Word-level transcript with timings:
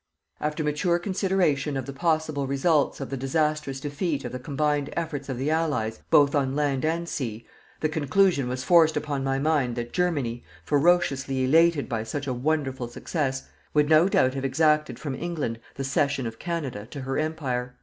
After 0.39 0.63
mature 0.63 0.97
consideration 0.97 1.77
of 1.77 1.85
the 1.85 1.93
possible 1.93 2.47
results 2.47 2.99
of 2.99 3.11
the 3.11 3.17
disastrous 3.17 3.79
defeat 3.79 4.25
of 4.25 4.31
the 4.31 4.39
combined 4.39 4.89
efforts 4.93 5.29
of 5.29 5.37
the 5.37 5.51
Allies, 5.51 6.01
both 6.09 6.33
on 6.33 6.55
land 6.55 6.83
and 6.83 7.07
sea, 7.07 7.45
the 7.81 7.87
conclusion 7.87 8.47
was 8.49 8.63
forced 8.63 8.97
upon 8.97 9.23
my 9.23 9.37
mind 9.37 9.75
that 9.75 9.93
Germany, 9.93 10.43
ferociously 10.65 11.43
elated 11.43 11.87
by 11.87 12.01
such 12.03 12.25
a 12.25 12.33
wonderful 12.33 12.87
success, 12.87 13.47
would 13.75 13.89
no 13.89 14.09
doubt 14.09 14.33
have 14.33 14.43
exacted 14.43 14.97
from 14.97 15.13
England 15.13 15.59
the 15.75 15.83
cession 15.83 16.25
of 16.25 16.39
Canada 16.39 16.87
to 16.89 17.01
her 17.01 17.19
Empire. 17.19 17.75